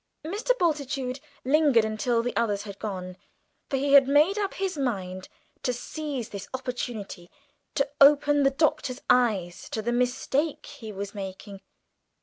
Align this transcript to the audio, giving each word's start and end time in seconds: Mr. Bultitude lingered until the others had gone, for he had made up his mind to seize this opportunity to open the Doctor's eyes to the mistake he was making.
Mr. 0.25 0.57
Bultitude 0.57 1.19
lingered 1.45 1.85
until 1.85 2.23
the 2.23 2.35
others 2.35 2.63
had 2.63 2.79
gone, 2.79 3.17
for 3.69 3.77
he 3.77 3.93
had 3.93 4.07
made 4.07 4.35
up 4.39 4.55
his 4.55 4.75
mind 4.75 5.29
to 5.61 5.71
seize 5.73 6.29
this 6.29 6.47
opportunity 6.55 7.29
to 7.75 7.87
open 8.01 8.41
the 8.41 8.49
Doctor's 8.49 9.01
eyes 9.11 9.69
to 9.69 9.79
the 9.79 9.91
mistake 9.91 10.65
he 10.65 10.91
was 10.91 11.13
making. 11.13 11.61